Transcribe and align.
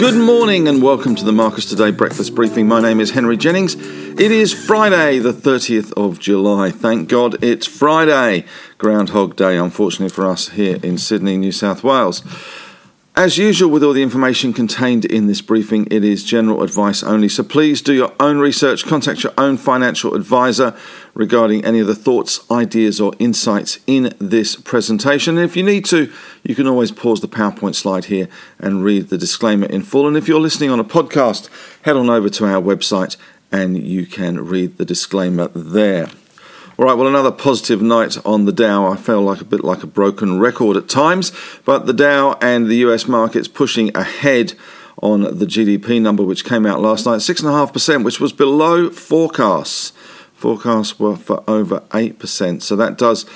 Good 0.00 0.16
morning 0.16 0.66
and 0.66 0.82
welcome 0.82 1.14
to 1.16 1.24
the 1.26 1.30
Marcus 1.30 1.66
Today 1.66 1.90
breakfast 1.90 2.34
briefing. 2.34 2.66
My 2.66 2.80
name 2.80 3.00
is 3.00 3.10
Henry 3.10 3.36
Jennings. 3.36 3.74
It 3.74 4.32
is 4.32 4.50
Friday, 4.50 5.18
the 5.18 5.34
30th 5.34 5.92
of 5.92 6.18
July. 6.18 6.70
Thank 6.70 7.10
God 7.10 7.44
it's 7.44 7.66
Friday. 7.66 8.46
Groundhog 8.78 9.36
Day, 9.36 9.58
unfortunately 9.58 10.08
for 10.08 10.26
us 10.26 10.48
here 10.48 10.78
in 10.82 10.96
Sydney, 10.96 11.36
New 11.36 11.52
South 11.52 11.84
Wales. 11.84 12.22
As 13.20 13.36
usual, 13.36 13.68
with 13.68 13.84
all 13.84 13.92
the 13.92 14.02
information 14.02 14.54
contained 14.54 15.04
in 15.04 15.26
this 15.26 15.42
briefing, 15.42 15.86
it 15.90 16.02
is 16.02 16.24
general 16.24 16.62
advice 16.62 17.02
only. 17.02 17.28
So 17.28 17.42
please 17.42 17.82
do 17.82 17.92
your 17.92 18.14
own 18.18 18.38
research, 18.38 18.86
contact 18.86 19.22
your 19.22 19.34
own 19.36 19.58
financial 19.58 20.14
advisor 20.14 20.74
regarding 21.12 21.62
any 21.62 21.80
of 21.80 21.86
the 21.86 21.94
thoughts, 21.94 22.40
ideas, 22.50 22.98
or 22.98 23.12
insights 23.18 23.78
in 23.86 24.14
this 24.18 24.56
presentation. 24.56 25.36
And 25.36 25.44
if 25.44 25.54
you 25.54 25.62
need 25.62 25.84
to, 25.84 26.10
you 26.44 26.54
can 26.54 26.66
always 26.66 26.92
pause 26.92 27.20
the 27.20 27.28
PowerPoint 27.28 27.74
slide 27.74 28.06
here 28.06 28.26
and 28.58 28.82
read 28.82 29.10
the 29.10 29.18
disclaimer 29.18 29.66
in 29.66 29.82
full. 29.82 30.08
And 30.08 30.16
if 30.16 30.26
you're 30.26 30.40
listening 30.40 30.70
on 30.70 30.80
a 30.80 30.84
podcast, 30.84 31.50
head 31.82 31.96
on 31.96 32.08
over 32.08 32.30
to 32.30 32.46
our 32.46 32.62
website 32.62 33.18
and 33.52 33.76
you 33.76 34.06
can 34.06 34.46
read 34.46 34.78
the 34.78 34.86
disclaimer 34.86 35.48
there. 35.48 36.08
All 36.80 36.86
right, 36.86 36.94
well, 36.94 37.08
another 37.08 37.30
positive 37.30 37.82
night 37.82 38.16
on 38.24 38.46
the 38.46 38.52
Dow. 38.52 38.90
I 38.90 38.96
feel 38.96 39.20
like 39.20 39.42
a 39.42 39.44
bit 39.44 39.62
like 39.62 39.82
a 39.82 39.86
broken 39.86 40.38
record 40.40 40.78
at 40.78 40.88
times, 40.88 41.30
but 41.66 41.84
the 41.84 41.92
Dow 41.92 42.38
and 42.40 42.68
the 42.68 42.76
US 42.76 43.06
markets 43.06 43.48
pushing 43.48 43.94
ahead 43.94 44.54
on 45.02 45.20
the 45.20 45.44
GDP 45.44 46.00
number, 46.00 46.22
which 46.22 46.42
came 46.42 46.64
out 46.64 46.80
last 46.80 47.04
night, 47.04 47.18
6.5%, 47.18 48.02
which 48.02 48.18
was 48.18 48.32
below 48.32 48.88
forecasts. 48.88 49.92
Forecasts 50.32 50.98
were 50.98 51.16
for 51.16 51.44
over 51.46 51.80
8%. 51.90 52.62
So 52.62 52.76
that 52.76 52.96
does 52.96 53.26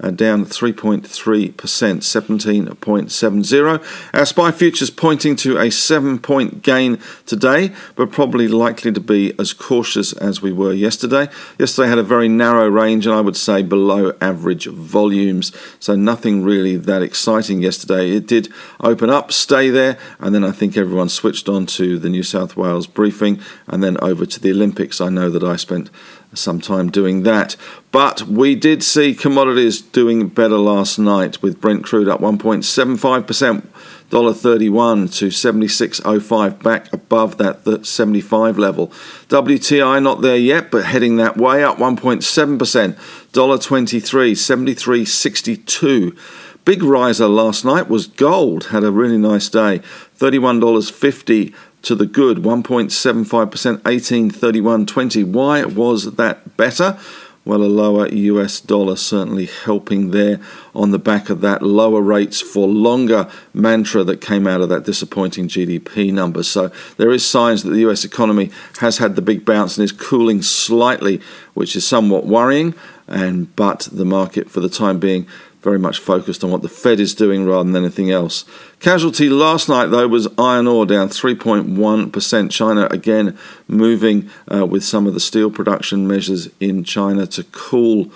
uh, 0.00 0.10
down 0.10 0.44
3.3%, 0.44 1.54
17.70. 1.54 4.14
Our 4.14 4.26
SPI 4.26 4.50
futures 4.52 4.90
pointing 4.90 5.36
to 5.36 5.58
a 5.58 5.70
seven 5.70 6.18
point 6.18 6.62
gain 6.62 6.98
today, 7.26 7.72
but 7.94 8.10
probably 8.10 8.48
likely 8.48 8.92
to 8.92 9.00
be 9.00 9.32
as 9.38 9.52
cautious 9.52 10.12
as 10.14 10.42
we 10.42 10.52
were 10.52 10.72
yesterday. 10.72 11.28
Yesterday 11.58 11.88
had 11.88 11.98
a 11.98 12.02
very 12.02 12.28
narrow 12.28 12.68
range, 12.68 13.06
and 13.06 13.14
I 13.14 13.20
would 13.20 13.36
say 13.36 13.62
below 13.62 14.12
average 14.20 14.66
volumes, 14.66 15.52
so 15.78 15.94
nothing 15.94 16.42
really 16.42 16.76
that 16.76 17.02
exciting 17.02 17.62
yesterday. 17.62 18.10
It 18.10 18.26
did 18.26 18.48
open 18.80 19.10
up, 19.10 19.32
stay 19.32 19.70
there, 19.70 19.98
and 20.18 20.34
then 20.34 20.44
I 20.44 20.52
think 20.52 20.76
everyone 20.76 21.08
switched 21.08 21.48
on 21.48 21.66
to 21.66 21.98
the 21.98 22.08
New 22.08 22.22
South 22.22 22.56
Wales 22.56 22.86
briefing 22.86 23.40
and 23.66 23.82
then 23.82 23.96
over 24.02 24.26
to 24.26 24.40
the 24.40 24.50
Olympics. 24.50 25.00
I 25.00 25.08
know 25.08 25.30
that 25.30 25.44
I 25.44 25.56
spent 25.56 25.90
some 26.32 26.60
time 26.60 26.90
doing 26.90 27.24
that. 27.24 27.56
But 27.92 28.22
we 28.22 28.54
did 28.54 28.82
see 28.82 29.14
commodities 29.14 29.80
doing 29.80 30.28
better 30.28 30.58
last 30.58 30.98
night 30.98 31.40
with 31.42 31.60
Brent 31.60 31.84
crude 31.84 32.08
up 32.08 32.20
1.75%, 32.20 33.66
$1.31 34.10 35.14
to 35.16 35.26
76.05, 35.26 36.62
back 36.62 36.92
above 36.92 37.38
that 37.38 37.86
75 37.86 38.58
level. 38.58 38.88
WTI 39.28 40.02
not 40.02 40.20
there 40.20 40.36
yet, 40.36 40.70
but 40.70 40.84
heading 40.84 41.16
that 41.16 41.36
way, 41.36 41.64
up 41.64 41.78
1.7%, 41.78 42.58
$1.23, 42.58 42.96
73.62. 43.32 46.16
Big 46.64 46.82
riser 46.82 47.26
last 47.26 47.64
night 47.64 47.88
was 47.88 48.06
gold, 48.06 48.66
had 48.66 48.84
a 48.84 48.92
really 48.92 49.16
nice 49.16 49.48
day, 49.48 49.80
$31.50 50.18 51.54
to 51.82 51.94
the 51.94 52.06
good 52.06 52.38
1.75%, 52.38 53.78
1831.20. 53.78 55.24
Why 55.24 55.64
was 55.64 56.14
that 56.16 56.56
better? 56.56 56.98
Well, 57.42 57.62
a 57.62 57.64
lower 57.64 58.06
US 58.06 58.60
dollar 58.60 58.96
certainly 58.96 59.46
helping 59.46 60.10
there 60.10 60.40
on 60.74 60.90
the 60.90 60.98
back 60.98 61.30
of 61.30 61.40
that 61.40 61.62
lower 61.62 62.02
rates 62.02 62.40
for 62.40 62.68
longer 62.68 63.30
mantra 63.54 64.04
that 64.04 64.20
came 64.20 64.46
out 64.46 64.60
of 64.60 64.68
that 64.68 64.84
disappointing 64.84 65.48
GDP 65.48 66.12
number. 66.12 66.42
So 66.42 66.70
there 66.98 67.10
is 67.10 67.24
signs 67.24 67.62
that 67.62 67.70
the 67.70 67.88
US 67.88 68.04
economy 68.04 68.50
has 68.80 68.98
had 68.98 69.16
the 69.16 69.22
big 69.22 69.46
bounce 69.46 69.78
and 69.78 69.84
is 69.84 69.92
cooling 69.92 70.42
slightly, 70.42 71.22
which 71.54 71.74
is 71.74 71.86
somewhat 71.86 72.26
worrying. 72.26 72.74
And 73.08 73.54
but 73.56 73.88
the 73.90 74.04
market 74.04 74.50
for 74.50 74.60
the 74.60 74.68
time 74.68 75.00
being 75.00 75.26
very 75.62 75.78
much 75.78 75.98
focused 75.98 76.42
on 76.42 76.50
what 76.50 76.62
the 76.62 76.68
Fed 76.68 77.00
is 77.00 77.14
doing 77.14 77.44
rather 77.44 77.64
than 77.64 77.76
anything 77.76 78.10
else. 78.10 78.44
Casualty 78.78 79.28
last 79.28 79.68
night, 79.68 79.86
though, 79.86 80.08
was 80.08 80.26
iron 80.38 80.66
ore 80.66 80.86
down 80.86 81.08
3.1%. 81.08 82.50
China 82.50 82.86
again 82.90 83.38
moving 83.68 84.30
uh, 84.52 84.66
with 84.66 84.82
some 84.82 85.06
of 85.06 85.14
the 85.14 85.20
steel 85.20 85.50
production 85.50 86.08
measures 86.08 86.48
in 86.60 86.82
China 86.82 87.26
to 87.26 87.44
cool 87.44 88.10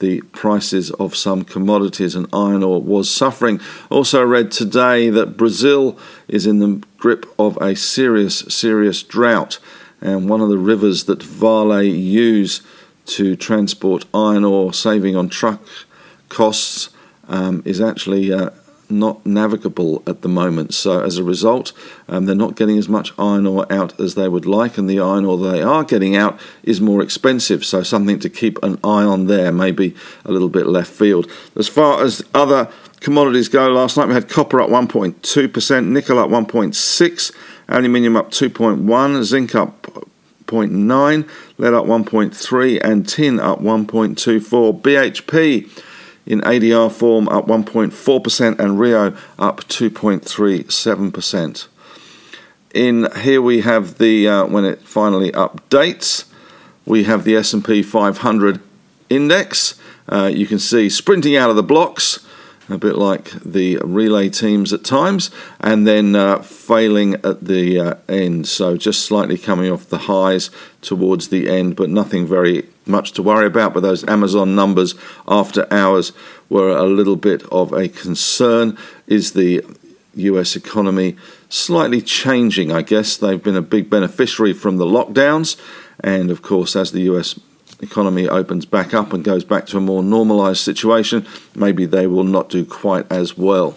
the 0.00 0.20
prices 0.32 0.90
of 0.92 1.16
some 1.16 1.44
commodities, 1.44 2.14
and 2.14 2.26
iron 2.32 2.62
ore 2.62 2.80
was 2.80 3.10
suffering. 3.10 3.60
Also, 3.90 4.24
read 4.24 4.50
today 4.50 5.10
that 5.10 5.36
Brazil 5.36 5.98
is 6.28 6.46
in 6.46 6.60
the 6.60 6.82
grip 6.98 7.26
of 7.38 7.56
a 7.60 7.74
serious, 7.74 8.38
serious 8.48 9.02
drought, 9.02 9.58
and 10.00 10.28
one 10.28 10.40
of 10.40 10.48
the 10.48 10.58
rivers 10.58 11.04
that 11.04 11.22
Vale 11.22 11.82
use 11.82 12.62
to 13.06 13.34
transport 13.34 14.04
iron 14.14 14.44
ore, 14.44 14.72
saving 14.72 15.16
on 15.16 15.28
truck 15.28 15.60
costs 16.28 16.90
um, 17.28 17.62
is 17.64 17.80
actually 17.80 18.32
uh, 18.32 18.50
not 18.90 19.24
navigable 19.26 20.02
at 20.06 20.22
the 20.22 20.28
moment. 20.28 20.72
So 20.74 21.02
as 21.02 21.18
a 21.18 21.24
result, 21.24 21.72
um, 22.08 22.24
they're 22.24 22.34
not 22.34 22.56
getting 22.56 22.78
as 22.78 22.88
much 22.88 23.12
iron 23.18 23.46
ore 23.46 23.70
out 23.70 23.98
as 24.00 24.14
they 24.14 24.28
would 24.28 24.46
like, 24.46 24.78
and 24.78 24.88
the 24.88 25.00
iron 25.00 25.24
ore 25.24 25.36
they 25.36 25.62
are 25.62 25.84
getting 25.84 26.16
out 26.16 26.40
is 26.62 26.80
more 26.80 27.02
expensive. 27.02 27.64
So 27.64 27.82
something 27.82 28.18
to 28.20 28.30
keep 28.30 28.62
an 28.62 28.78
eye 28.82 29.04
on 29.04 29.26
there, 29.26 29.52
maybe 29.52 29.94
a 30.24 30.32
little 30.32 30.48
bit 30.48 30.66
left 30.66 30.90
field. 30.90 31.30
As 31.56 31.68
far 31.68 32.02
as 32.02 32.24
other 32.34 32.70
commodities 33.00 33.48
go, 33.48 33.68
last 33.68 33.96
night 33.96 34.08
we 34.08 34.14
had 34.14 34.28
copper 34.28 34.60
up 34.60 34.70
1.2%, 34.70 35.86
nickel 35.86 36.18
up 36.18 36.30
1.6%, 36.30 37.32
aluminium 37.68 38.16
up 38.16 38.30
2.1, 38.30 39.22
zinc 39.22 39.54
up 39.54 39.82
0.9, 40.46 41.28
lead 41.58 41.74
up 41.74 41.84
1.3, 41.84 42.80
and 42.82 43.06
tin 43.06 43.38
up 43.38 43.60
1.24. 43.60 44.80
BHP 44.80 45.84
in 46.28 46.40
ADR 46.42 46.92
form 46.92 47.26
up 47.28 47.46
1.4% 47.46 48.58
and 48.60 48.78
Rio 48.78 49.16
up 49.38 49.62
2.37%. 49.62 51.68
In 52.74 53.08
here 53.22 53.40
we 53.40 53.62
have 53.62 53.96
the 53.96 54.28
uh, 54.28 54.44
when 54.44 54.66
it 54.66 54.82
finally 54.82 55.32
updates, 55.32 56.26
we 56.84 57.04
have 57.04 57.24
the 57.24 57.34
S&P 57.34 57.82
500 57.82 58.60
index. 59.08 59.80
Uh, 60.06 60.30
you 60.32 60.46
can 60.46 60.58
see 60.58 60.90
sprinting 60.90 61.34
out 61.34 61.48
of 61.48 61.56
the 61.56 61.62
blocks 61.62 62.26
a 62.70 62.76
bit 62.76 62.96
like 62.96 63.30
the 63.42 63.78
relay 63.78 64.28
teams 64.28 64.74
at 64.74 64.84
times, 64.84 65.30
and 65.60 65.86
then 65.86 66.14
uh, 66.14 66.42
failing 66.42 67.14
at 67.24 67.42
the 67.42 67.80
uh, 67.80 67.94
end. 68.08 68.46
So 68.46 68.76
just 68.76 69.06
slightly 69.06 69.38
coming 69.38 69.72
off 69.72 69.88
the 69.88 69.96
highs 69.98 70.50
towards 70.82 71.28
the 71.28 71.48
end, 71.48 71.76
but 71.76 71.88
nothing 71.88 72.26
very 72.26 72.68
much 72.88 73.12
to 73.12 73.22
worry 73.22 73.46
about. 73.46 73.74
But 73.74 73.80
those 73.80 74.06
Amazon 74.08 74.54
numbers 74.54 74.94
after 75.26 75.72
hours 75.72 76.12
were 76.48 76.76
a 76.76 76.86
little 76.86 77.16
bit 77.16 77.42
of 77.52 77.72
a 77.72 77.88
concern. 77.88 78.76
Is 79.06 79.32
the 79.32 79.64
US 80.14 80.56
economy 80.56 81.16
slightly 81.48 82.00
changing? 82.00 82.72
I 82.72 82.82
guess 82.82 83.16
they've 83.16 83.42
been 83.42 83.56
a 83.56 83.62
big 83.62 83.88
beneficiary 83.88 84.52
from 84.52 84.78
the 84.78 84.86
lockdowns, 84.86 85.56
and 86.00 86.30
of 86.30 86.42
course, 86.42 86.74
as 86.74 86.92
the 86.92 87.02
US 87.02 87.38
economy 87.80 88.28
opens 88.28 88.66
back 88.66 88.92
up 88.92 89.12
and 89.12 89.22
goes 89.22 89.44
back 89.44 89.66
to 89.66 89.76
a 89.76 89.80
more 89.80 90.02
normalized 90.02 90.60
situation, 90.60 91.26
maybe 91.54 91.84
they 91.86 92.06
will 92.06 92.24
not 92.24 92.48
do 92.48 92.64
quite 92.64 93.10
as 93.12 93.38
well. 93.38 93.76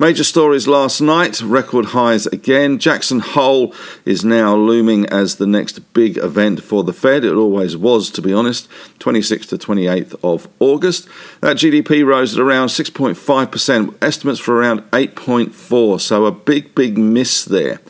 Major 0.00 0.22
stories 0.22 0.68
last 0.68 1.00
night, 1.00 1.40
record 1.40 1.86
highs 1.86 2.26
again. 2.26 2.78
Jackson 2.78 3.18
Hole 3.18 3.74
is 4.04 4.24
now 4.24 4.54
looming 4.54 5.06
as 5.06 5.36
the 5.36 5.46
next 5.46 5.80
big 5.92 6.16
event 6.18 6.62
for 6.62 6.84
the 6.84 6.92
Fed. 6.92 7.24
It 7.24 7.34
always 7.34 7.76
was, 7.76 8.08
to 8.10 8.22
be 8.22 8.32
honest, 8.32 8.68
26th 9.00 9.48
to 9.48 9.58
28th 9.58 10.14
of 10.22 10.46
August. 10.60 11.08
That 11.40 11.56
GDP 11.56 12.06
rose 12.06 12.32
at 12.32 12.40
around 12.40 12.68
6.5%, 12.68 13.94
estimates 14.00 14.38
for 14.38 14.56
around 14.56 14.82
8.4, 14.92 16.00
so 16.00 16.26
a 16.26 16.30
big, 16.30 16.76
big 16.76 16.96
miss 16.96 17.44
there. 17.44 17.80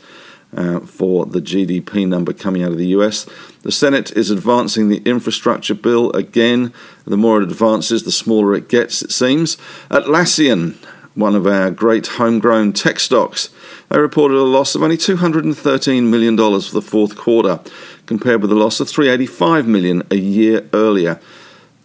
Uh, 0.51 0.79
for 0.79 1.27
the 1.27 1.41
GDP 1.41 2.07
number 2.07 2.33
coming 2.33 2.63
out 2.63 2.71
of 2.71 2.79
the 2.79 2.87
US. 2.87 3.27
The 3.61 3.71
Senate 3.71 4.11
is 4.13 4.31
advancing 4.31 4.89
the 4.89 5.03
infrastructure 5.05 5.75
bill 5.75 6.11
again. 6.13 6.73
The 7.05 7.17
more 7.17 7.39
it 7.39 7.43
advances, 7.43 8.01
the 8.01 8.11
smaller 8.11 8.55
it 8.55 8.67
gets, 8.67 9.03
it 9.03 9.11
seems. 9.11 9.57
Atlassian 9.91 10.75
one 11.19 11.35
of 11.35 11.45
our 11.45 11.69
great 11.69 12.07
homegrown 12.07 12.73
tech 12.73 12.99
stocks. 12.99 13.49
They 13.89 13.99
reported 13.99 14.37
a 14.37 14.43
loss 14.43 14.75
of 14.75 14.83
only 14.83 14.97
$213 14.97 16.03
million 16.03 16.37
for 16.37 16.73
the 16.73 16.81
fourth 16.81 17.17
quarter, 17.17 17.59
compared 18.05 18.41
with 18.41 18.51
a 18.51 18.55
loss 18.55 18.79
of 18.79 18.89
385 18.89 19.67
million 19.67 20.03
a 20.09 20.15
year 20.15 20.67
earlier. 20.73 21.19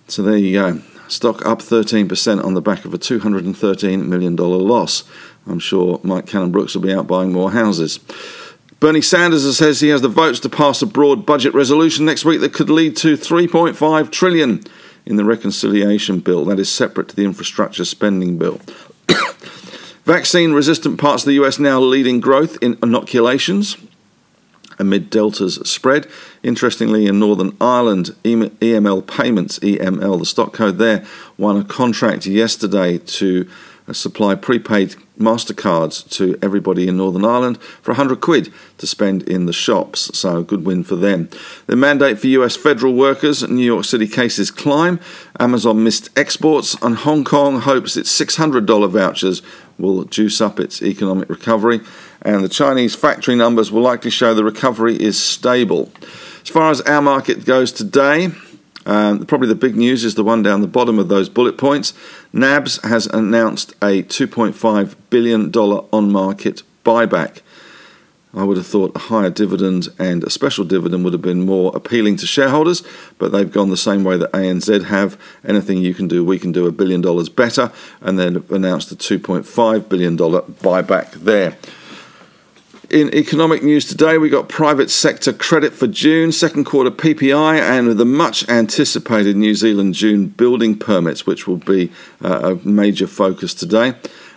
So 0.08 0.22
there 0.22 0.36
you 0.36 0.52
go. 0.52 0.80
Stock 1.08 1.44
up 1.44 1.60
13% 1.60 2.44
on 2.44 2.54
the 2.54 2.62
back 2.62 2.84
of 2.84 2.94
a 2.94 2.98
$213 2.98 4.06
million 4.06 4.36
loss. 4.36 5.04
I'm 5.46 5.58
sure 5.58 6.00
Mike 6.02 6.26
Cannon-Brookes 6.26 6.74
will 6.74 6.82
be 6.82 6.92
out 6.94 7.06
buying 7.06 7.32
more 7.32 7.50
houses. 7.50 7.98
Bernie 8.80 9.02
Sanders 9.02 9.56
says 9.56 9.80
he 9.80 9.88
has 9.88 10.02
the 10.02 10.08
votes 10.08 10.40
to 10.40 10.48
pass 10.48 10.82
a 10.82 10.86
broad 10.86 11.24
budget 11.24 11.54
resolution 11.54 12.04
next 12.04 12.24
week 12.24 12.40
that 12.40 12.52
could 12.52 12.70
lead 12.70 12.96
to 12.98 13.16
3.5 13.16 14.10
trillion 14.10 14.62
in 15.06 15.16
the 15.16 15.24
reconciliation 15.24 16.20
bill 16.20 16.44
that 16.46 16.58
is 16.58 16.70
separate 16.70 17.08
to 17.08 17.16
the 17.16 17.24
infrastructure 17.24 17.84
spending 17.84 18.38
bill. 18.38 18.60
Vaccine 20.04 20.52
resistant 20.52 20.98
parts 20.98 21.22
of 21.22 21.26
the 21.26 21.44
US 21.44 21.58
now 21.58 21.80
leading 21.80 22.20
growth 22.20 22.58
in 22.62 22.78
inoculations 22.82 23.76
amid 24.78 25.10
Delta's 25.10 25.54
spread. 25.68 26.06
Interestingly, 26.42 27.06
in 27.06 27.18
Northern 27.18 27.56
Ireland, 27.60 28.14
EML 28.24 29.06
Payments, 29.06 29.58
EML, 29.60 30.18
the 30.18 30.26
stock 30.26 30.52
code 30.52 30.78
there, 30.78 31.04
won 31.38 31.56
a 31.56 31.64
contract 31.64 32.26
yesterday 32.26 32.98
to 32.98 33.48
Uh, 33.86 33.92
supply 33.92 34.34
prepaid 34.34 34.96
MasterCards 35.18 36.08
to 36.12 36.38
everybody 36.40 36.88
in 36.88 36.96
Northern 36.96 37.24
Ireland 37.24 37.60
for 37.60 37.90
100 37.90 38.22
quid 38.22 38.50
to 38.78 38.86
spend 38.86 39.22
in 39.24 39.44
the 39.44 39.52
shops. 39.52 40.16
So, 40.18 40.38
a 40.38 40.42
good 40.42 40.64
win 40.64 40.84
for 40.84 40.96
them. 40.96 41.28
The 41.66 41.76
mandate 41.76 42.18
for 42.18 42.26
US 42.28 42.56
federal 42.56 42.94
workers, 42.94 43.46
New 43.46 43.62
York 43.62 43.84
City 43.84 44.08
cases 44.08 44.50
climb. 44.50 45.00
Amazon 45.38 45.84
missed 45.84 46.08
exports, 46.18 46.74
and 46.80 46.96
Hong 46.96 47.24
Kong 47.24 47.60
hopes 47.60 47.98
its 47.98 48.10
$600 48.18 48.88
vouchers 48.88 49.42
will 49.78 50.04
juice 50.04 50.40
up 50.40 50.58
its 50.58 50.82
economic 50.82 51.28
recovery. 51.28 51.80
And 52.22 52.42
the 52.42 52.48
Chinese 52.48 52.94
factory 52.94 53.34
numbers 53.34 53.70
will 53.70 53.82
likely 53.82 54.10
show 54.10 54.32
the 54.32 54.44
recovery 54.44 54.96
is 54.96 55.22
stable. 55.22 55.92
As 56.42 56.48
far 56.48 56.70
as 56.70 56.80
our 56.82 57.02
market 57.02 57.44
goes 57.44 57.70
today, 57.70 58.30
um, 58.86 59.24
probably 59.26 59.48
the 59.48 59.54
big 59.54 59.76
news 59.76 60.04
is 60.04 60.14
the 60.14 60.24
one 60.24 60.42
down 60.42 60.60
the 60.60 60.66
bottom 60.66 60.98
of 60.98 61.08
those 61.08 61.28
bullet 61.28 61.56
points. 61.56 61.94
NAB's 62.32 62.82
has 62.84 63.06
announced 63.06 63.72
a 63.82 64.02
$2.5 64.02 64.94
billion 65.10 65.50
on 65.54 66.12
market 66.12 66.62
buyback. 66.84 67.40
I 68.36 68.42
would 68.42 68.56
have 68.56 68.66
thought 68.66 68.96
a 68.96 68.98
higher 68.98 69.30
dividend 69.30 69.88
and 69.98 70.24
a 70.24 70.30
special 70.30 70.64
dividend 70.64 71.04
would 71.04 71.12
have 71.12 71.22
been 71.22 71.46
more 71.46 71.70
appealing 71.74 72.16
to 72.16 72.26
shareholders, 72.26 72.82
but 73.16 73.30
they've 73.30 73.50
gone 73.50 73.70
the 73.70 73.76
same 73.76 74.02
way 74.02 74.16
that 74.16 74.32
ANZ 74.32 74.86
have. 74.86 75.16
Anything 75.44 75.78
you 75.78 75.94
can 75.94 76.08
do, 76.08 76.24
we 76.24 76.38
can 76.38 76.50
do 76.50 76.66
a 76.66 76.72
billion 76.72 77.00
dollars 77.00 77.28
better, 77.28 77.70
and 78.00 78.18
then 78.18 78.44
announced 78.50 78.90
a 78.90 78.96
$2.5 78.96 79.88
billion 79.88 80.16
buyback 80.16 81.12
there. 81.12 81.56
In 82.94 83.12
economic 83.12 83.64
news 83.64 83.86
today, 83.86 84.18
we 84.18 84.28
got 84.28 84.48
private 84.48 84.88
sector 84.88 85.32
credit 85.32 85.72
for 85.72 85.88
June, 85.88 86.30
second 86.30 86.62
quarter 86.62 86.92
PPI, 86.92 87.58
and 87.60 87.98
the 87.98 88.04
much 88.04 88.48
anticipated 88.48 89.34
New 89.34 89.56
Zealand 89.56 89.94
June 89.94 90.28
building 90.28 90.78
permits, 90.78 91.26
which 91.26 91.48
will 91.48 91.56
be 91.56 91.90
uh, 92.24 92.54
a 92.54 92.68
major 92.68 93.08
focus 93.08 93.52
today, 93.52 93.94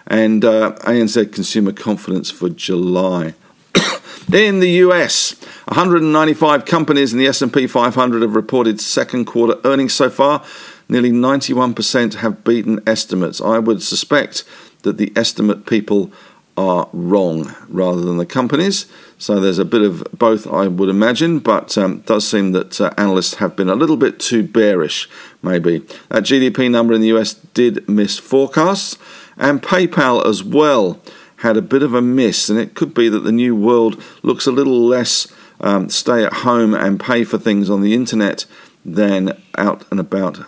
and 0.08 0.44
uh, 0.44 0.76
ANZ 0.80 1.32
consumer 1.32 1.72
confidence 1.72 2.32
for 2.32 2.50
July. 2.50 3.36
in 4.34 4.60
the 4.60 4.72
US, 4.88 5.40
195 5.66 6.66
companies 6.66 7.14
in 7.14 7.20
the 7.20 7.28
S&P 7.28 7.68
500 7.68 8.24
have 8.24 8.36
reported 8.36 8.82
second 8.82 9.26
quarter 9.26 9.62
earnings 9.66 9.94
so 9.94 10.10
far. 10.10 10.44
Nearly 10.90 11.12
91% 11.12 12.16
have 12.16 12.44
beaten 12.44 12.82
estimates. 12.88 13.40
I 13.40 13.60
would 13.60 13.84
suspect 13.84 14.46
that 14.82 14.98
the 14.98 15.14
estimate 15.16 15.68
people 15.68 16.12
are 16.58 16.90
wrong 16.92 17.56
rather 17.70 18.02
than 18.02 18.18
the 18.18 18.26
companies. 18.26 18.88
So 19.20 19.40
there's 19.40 19.60
a 19.60 19.66
bit 19.66 19.82
of 19.82 20.06
both, 20.14 20.48
I 20.48 20.68
would 20.68 20.90
imagine, 20.90 21.40
but 21.40 21.78
um, 21.78 22.00
does 22.02 22.28
seem 22.28 22.52
that 22.52 22.82
uh, 22.82 22.94
analysts 22.98 23.36
have 23.36 23.56
been 23.56 23.70
a 23.70 23.76
little 23.76 23.98
bit 23.98 24.20
too 24.20 24.44
bearish, 24.44 25.10
maybe. 25.42 25.80
That 26.10 26.24
GDP 26.24 26.70
number 26.70 26.94
in 26.94 27.02
the 27.02 27.16
US 27.16 27.34
did 27.34 27.88
miss 27.88 28.18
forecasts, 28.18 28.98
and 29.38 29.62
PayPal 29.62 30.26
as 30.26 30.44
well 30.44 31.00
had 31.38 31.58
a 31.58 31.62
bit 31.62 31.84
of 31.84 31.94
a 31.94 32.02
miss, 32.02 32.50
and 32.50 32.60
it 32.60 32.74
could 32.74 32.94
be 32.94 33.10
that 33.10 33.20
the 33.20 33.32
new 33.32 33.56
world 33.56 34.02
looks 34.24 34.48
a 34.48 34.52
little 34.52 34.86
less 34.86 35.28
um, 35.60 35.90
stay 35.90 36.24
at 36.24 36.34
home 36.34 36.74
and 36.74 37.00
pay 37.00 37.24
for 37.24 37.38
things 37.38 37.70
on 37.70 37.82
the 37.82 37.94
internet 37.94 38.46
than 38.86 39.40
out 39.58 39.86
and 39.92 40.00
about 40.00 40.40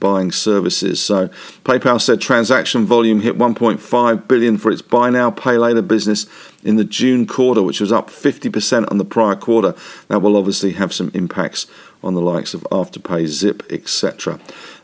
buying 0.00 0.32
services. 0.32 1.02
So 1.02 1.28
PayPal 1.64 2.00
said 2.00 2.20
transaction 2.20 2.84
volume 2.84 3.20
hit 3.20 3.38
1.5 3.38 4.28
billion 4.28 4.58
for 4.58 4.70
its 4.70 4.82
buy 4.82 5.10
now 5.10 5.30
pay 5.30 5.56
later 5.56 5.82
business 5.82 6.26
in 6.62 6.76
the 6.76 6.84
June 6.84 7.26
quarter, 7.26 7.62
which 7.62 7.80
was 7.80 7.92
up 7.92 8.08
50% 8.08 8.90
on 8.90 8.98
the 8.98 9.04
prior 9.04 9.36
quarter. 9.36 9.74
That 10.08 10.20
will 10.20 10.36
obviously 10.36 10.72
have 10.72 10.92
some 10.92 11.10
impacts 11.14 11.66
on 12.02 12.14
the 12.14 12.20
likes 12.20 12.54
of 12.54 12.62
Afterpay, 12.70 13.26
Zip, 13.26 13.62
etc. 13.70 14.38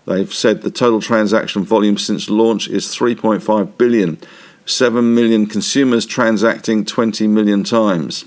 They've 0.07 0.33
said 0.33 0.63
the 0.63 0.71
total 0.71 1.01
transaction 1.01 1.65
volume 1.65 1.99
since 1.99 2.31
launch 2.31 2.69
is 2.69 2.87
3.5 2.87 3.77
billion. 3.77 4.19
7 4.67 5.15
million 5.15 5.47
consumers 5.47 6.07
transacting 6.07 6.85
20 6.85 7.27
million 7.27 7.65
times. 7.65 8.25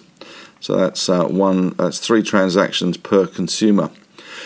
So 0.59 0.75
that's 0.77 1.09
uh, 1.09 1.25
one 1.25 1.71
that's 1.71 1.99
three 1.99 2.23
transactions 2.23 2.97
per 2.97 3.27
consumer. 3.27 3.89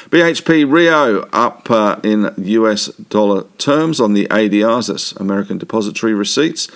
BHP 0.09 0.71
Rio 0.71 1.24
up 1.33 1.69
uh, 1.69 2.00
in 2.01 2.33
US 2.38 2.88
dollar 2.88 3.44
terms 3.57 4.00
on 4.00 4.13
the 4.13 4.25
ADRs, 4.27 4.88
that's 4.88 5.12
American 5.13 5.57
Depository 5.57 6.13
Receipts, 6.13 6.69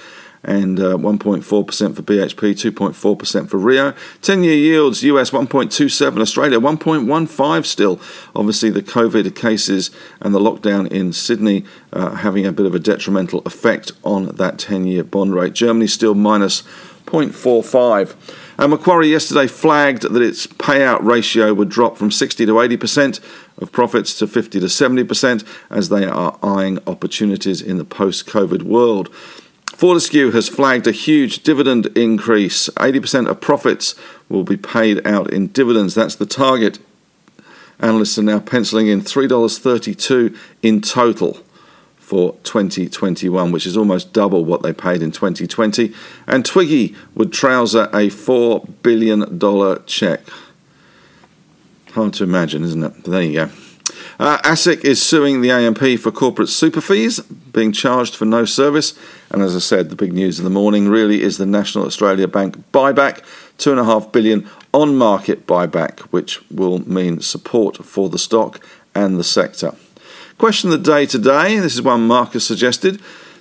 and 0.43 0.81
uh, 0.81 0.97
1.4% 0.97 1.41
for 1.45 2.01
BHP, 2.01 2.35
2.4% 2.35 3.49
for 3.49 3.57
Rio. 3.57 3.93
10 4.21 4.43
year 4.43 4.55
yields 4.55 5.03
US 5.03 5.31
1.27, 5.31 6.19
Australia 6.19 6.59
1.15 6.59 7.65
still. 7.65 8.01
Obviously, 8.35 8.69
the 8.69 8.81
COVID 8.81 9.33
cases 9.33 9.91
and 10.19 10.35
the 10.35 10.39
lockdown 10.39 10.91
in 10.91 11.13
Sydney 11.13 11.63
uh, 11.93 12.15
having 12.15 12.45
a 12.45 12.51
bit 12.51 12.65
of 12.65 12.75
a 12.75 12.79
detrimental 12.79 13.39
effect 13.45 13.93
on 14.03 14.25
that 14.35 14.59
10 14.59 14.87
year 14.87 15.05
bond 15.05 15.33
rate. 15.33 15.53
Germany 15.53 15.87
still 15.87 16.15
minus 16.15 16.63
0.45. 17.05 18.15
Uh, 18.57 18.67
Macquarie 18.67 19.07
yesterday 19.07 19.47
flagged 19.47 20.03
that 20.03 20.21
its 20.21 20.47
payout 20.47 21.03
ratio 21.03 21.53
would 21.53 21.69
drop 21.69 21.97
from 21.97 22.11
60 22.11 22.45
to 22.45 22.53
80% 22.53 23.19
of 23.57 23.71
profits 23.71 24.17
to 24.19 24.27
50 24.27 24.59
to 24.59 24.65
70% 24.65 25.45
as 25.69 25.89
they 25.89 26.05
are 26.05 26.37
eyeing 26.43 26.79
opportunities 26.87 27.61
in 27.61 27.77
the 27.77 27.85
post 27.85 28.27
COVID 28.27 28.63
world. 28.63 29.13
Fortescue 29.75 30.31
has 30.31 30.49
flagged 30.49 30.85
a 30.85 30.91
huge 30.91 31.43
dividend 31.43 31.87
increase. 31.97 32.69
80% 32.69 33.27
of 33.27 33.41
profits 33.41 33.95
will 34.29 34.43
be 34.43 34.57
paid 34.57 35.05
out 35.07 35.31
in 35.31 35.47
dividends. 35.47 35.95
That's 35.95 36.15
the 36.15 36.25
target. 36.25 36.79
Analysts 37.79 38.17
are 38.19 38.23
now 38.23 38.39
penciling 38.39 38.87
in 38.87 39.01
$3.32 39.01 40.37
in 40.61 40.81
total 40.81 41.39
for 42.11 42.33
2021, 42.43 43.53
which 43.53 43.65
is 43.65 43.77
almost 43.77 44.11
double 44.11 44.43
what 44.43 44.63
they 44.63 44.73
paid 44.73 45.01
in 45.01 45.13
2020. 45.13 45.93
And 46.27 46.45
Twiggy 46.45 46.93
would 47.15 47.31
trouser 47.31 47.83
a 47.93 48.09
$4 48.09 48.69
billion 48.83 49.39
check. 49.85 50.19
Hard 51.93 52.13
to 52.15 52.25
imagine, 52.25 52.65
isn't 52.65 52.83
it? 52.83 53.05
There 53.05 53.21
you 53.21 53.33
go. 53.33 53.49
Uh, 54.19 54.39
ASIC 54.39 54.83
is 54.83 55.01
suing 55.01 55.39
the 55.39 55.51
AMP 55.51 56.01
for 56.01 56.11
corporate 56.11 56.49
super 56.49 56.81
fees, 56.81 57.21
being 57.21 57.71
charged 57.71 58.17
for 58.17 58.25
no 58.25 58.43
service. 58.43 58.93
And 59.29 59.41
as 59.41 59.55
I 59.55 59.59
said, 59.59 59.89
the 59.89 59.95
big 59.95 60.11
news 60.11 60.37
of 60.37 60.43
the 60.43 60.49
morning 60.49 60.89
really 60.89 61.21
is 61.21 61.37
the 61.37 61.45
National 61.45 61.85
Australia 61.85 62.27
Bank 62.27 62.61
buyback, 62.73 63.23
two 63.57 63.71
and 63.71 63.79
a 63.79 63.85
half 63.85 64.11
billion 64.11 64.49
on 64.73 64.97
market 64.97 65.47
buyback, 65.47 66.01
which 66.11 66.41
will 66.51 66.79
mean 66.79 67.21
support 67.21 67.85
for 67.85 68.09
the 68.09 68.19
stock 68.19 68.59
and 68.93 69.17
the 69.17 69.23
sector. 69.23 69.73
Question 70.41 70.71
of 70.73 70.83
the 70.83 70.91
day 70.91 71.05
today 71.05 71.59
this 71.59 71.75
is 71.75 71.83
one 71.83 72.07
Marcus 72.07 72.43
suggested. 72.43 72.99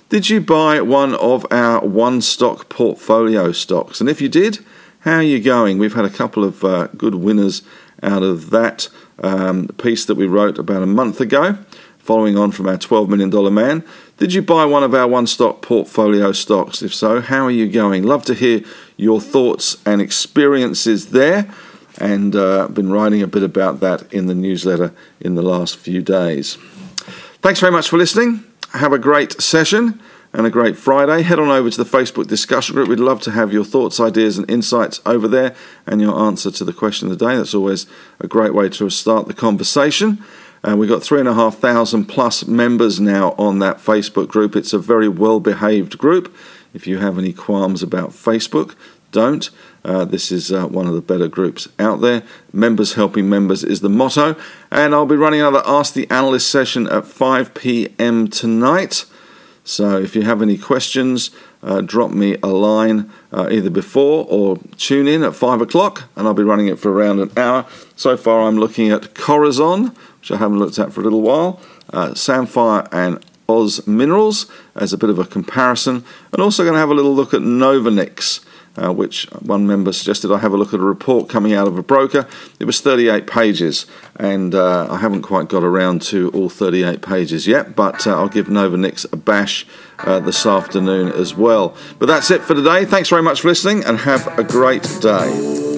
Did 0.09 0.29
you 0.29 0.39
buy 0.39 0.81
one 0.81 1.15
of 1.15 1.47
our 1.49 1.83
one 1.83 2.21
stock 2.21 2.69
portfolio 2.69 3.51
stocks? 3.53 3.99
And 3.99 4.07
if 4.07 4.21
you 4.21 4.29
did, 4.29 4.59
how 4.99 5.15
are 5.15 5.23
you 5.23 5.39
going? 5.39 5.79
We've 5.79 5.95
had 5.95 6.05
a 6.05 6.11
couple 6.11 6.43
of 6.43 6.63
uh, 6.63 6.89
good 6.95 7.15
winners 7.15 7.63
out 8.03 8.21
of 8.21 8.51
that 8.51 8.87
um, 9.23 9.69
piece 9.79 10.05
that 10.05 10.13
we 10.13 10.27
wrote 10.27 10.59
about 10.59 10.83
a 10.83 10.85
month 10.85 11.19
ago. 11.19 11.57
following 11.97 12.37
on 12.37 12.51
from 12.51 12.67
our 12.67 12.77
$12 12.77 13.07
million 13.07 13.51
man. 13.51 13.83
Did 14.17 14.35
you 14.35 14.43
buy 14.43 14.65
one 14.65 14.83
of 14.83 14.93
our 14.93 15.07
one 15.07 15.25
stock 15.25 15.63
portfolio 15.63 16.31
stocks? 16.31 16.83
If 16.83 16.93
so, 16.93 17.19
how 17.19 17.47
are 17.47 17.51
you 17.51 17.67
going? 17.67 18.03
Love 18.03 18.25
to 18.25 18.35
hear 18.35 18.61
your 18.95 19.19
thoughts 19.19 19.75
and 19.87 20.03
experiences 20.03 21.07
there. 21.07 21.51
And 21.97 22.35
uh, 22.35 22.67
been 22.67 22.91
writing 22.91 23.23
a 23.23 23.27
bit 23.27 23.41
about 23.41 23.79
that 23.79 24.13
in 24.13 24.27
the 24.27 24.35
newsletter 24.35 24.93
in 25.19 25.33
the 25.33 25.41
last 25.41 25.77
few 25.77 26.03
days. 26.03 26.59
Thanks 27.41 27.59
very 27.59 27.71
much 27.71 27.89
for 27.89 27.97
listening. 27.97 28.43
Have 28.73 28.93
a 28.93 28.99
great 28.99 29.41
session 29.41 29.99
and 30.31 30.45
a 30.45 30.51
great 30.51 30.77
Friday. 30.77 31.23
Head 31.23 31.39
on 31.39 31.47
over 31.47 31.71
to 31.71 31.83
the 31.83 31.89
Facebook 31.89 32.27
discussion 32.27 32.75
group. 32.75 32.87
We'd 32.87 32.99
love 32.99 33.19
to 33.21 33.31
have 33.31 33.51
your 33.51 33.65
thoughts, 33.65 33.99
ideas, 33.99 34.37
and 34.37 34.47
insights 34.47 35.01
over 35.07 35.27
there 35.27 35.55
and 35.87 35.99
your 35.99 36.15
answer 36.19 36.51
to 36.51 36.63
the 36.63 36.71
question 36.71 37.11
of 37.11 37.17
the 37.17 37.25
day. 37.25 37.35
That's 37.35 37.55
always 37.55 37.87
a 38.19 38.27
great 38.27 38.53
way 38.53 38.69
to 38.69 38.91
start 38.91 39.27
the 39.27 39.33
conversation. 39.33 40.23
And 40.61 40.77
we've 40.77 40.87
got 40.87 41.01
three 41.01 41.19
and 41.19 41.27
a 41.27 41.33
half 41.33 41.57
thousand 41.57 42.05
plus 42.05 42.45
members 42.45 42.99
now 42.99 43.31
on 43.39 43.57
that 43.57 43.77
Facebook 43.77 44.27
group. 44.27 44.55
It's 44.55 44.73
a 44.73 44.77
very 44.77 45.09
well 45.09 45.39
behaved 45.39 45.97
group. 45.97 46.31
If 46.75 46.85
you 46.85 46.99
have 46.99 47.17
any 47.17 47.33
qualms 47.33 47.81
about 47.81 48.11
Facebook, 48.11 48.75
don't. 49.11 49.49
Uh, 49.83 50.05
this 50.05 50.31
is 50.31 50.51
uh, 50.51 50.67
one 50.67 50.87
of 50.87 50.93
the 50.93 51.01
better 51.01 51.27
groups 51.27 51.67
out 51.79 52.01
there. 52.01 52.23
Members 52.53 52.93
helping 52.93 53.29
members 53.29 53.63
is 53.63 53.81
the 53.81 53.89
motto. 53.89 54.35
And 54.69 54.93
I'll 54.93 55.05
be 55.05 55.15
running 55.15 55.41
another 55.41 55.63
Ask 55.65 55.93
the 55.93 56.09
Analyst 56.09 56.49
session 56.49 56.87
at 56.87 57.05
5 57.05 57.53
p.m. 57.53 58.27
tonight. 58.27 59.05
So 59.63 59.97
if 59.97 60.15
you 60.15 60.23
have 60.23 60.41
any 60.41 60.57
questions, 60.57 61.31
uh, 61.63 61.81
drop 61.81 62.11
me 62.11 62.37
a 62.41 62.47
line 62.47 63.11
uh, 63.31 63.47
either 63.51 63.69
before 63.69 64.25
or 64.29 64.57
tune 64.77 65.07
in 65.07 65.23
at 65.23 65.35
5 65.35 65.61
o'clock, 65.61 66.09
and 66.15 66.27
I'll 66.27 66.33
be 66.33 66.43
running 66.43 66.67
it 66.67 66.79
for 66.79 66.91
around 66.91 67.19
an 67.19 67.31
hour. 67.37 67.65
So 67.95 68.17
far, 68.17 68.47
I'm 68.47 68.57
looking 68.57 68.89
at 68.91 69.13
Corazon, 69.13 69.95
which 70.19 70.31
I 70.31 70.37
haven't 70.37 70.59
looked 70.59 70.79
at 70.79 70.93
for 70.93 71.01
a 71.01 71.03
little 71.03 71.21
while, 71.21 71.59
uh, 71.93 72.09
Sandfire 72.09 72.87
and 72.91 73.23
Oz 73.47 73.85
Minerals 73.85 74.49
as 74.75 74.93
a 74.93 74.97
bit 74.97 75.09
of 75.09 75.19
a 75.19 75.25
comparison, 75.25 76.03
and 76.31 76.41
also 76.41 76.63
going 76.63 76.73
to 76.73 76.79
have 76.79 76.89
a 76.89 76.95
little 76.95 77.13
look 77.13 77.33
at 77.33 77.41
Novonix 77.41 78.43
uh, 78.77 78.93
which 78.93 79.25
one 79.41 79.67
member 79.67 79.91
suggested 79.91 80.31
I 80.31 80.39
have 80.39 80.53
a 80.53 80.57
look 80.57 80.73
at 80.73 80.79
a 80.79 80.83
report 80.83 81.29
coming 81.29 81.53
out 81.53 81.67
of 81.67 81.77
a 81.77 81.83
broker. 81.83 82.27
It 82.59 82.65
was 82.65 82.79
38 82.79 83.27
pages, 83.27 83.85
and 84.15 84.55
uh, 84.55 84.87
I 84.89 84.97
haven't 84.97 85.23
quite 85.23 85.49
got 85.49 85.63
around 85.63 86.01
to 86.03 86.29
all 86.31 86.49
38 86.49 87.01
pages 87.01 87.47
yet, 87.47 87.75
but 87.75 88.07
uh, 88.07 88.15
I'll 88.15 88.29
give 88.29 88.47
Novonix 88.47 89.11
a 89.11 89.17
bash 89.17 89.65
uh, 89.99 90.19
this 90.19 90.45
afternoon 90.45 91.11
as 91.11 91.35
well. 91.35 91.75
But 91.99 92.07
that's 92.07 92.31
it 92.31 92.41
for 92.41 92.55
today. 92.55 92.85
Thanks 92.85 93.09
very 93.09 93.23
much 93.23 93.41
for 93.41 93.49
listening, 93.49 93.83
and 93.83 93.99
have 93.99 94.39
a 94.39 94.43
great 94.43 94.83
day. 95.01 95.70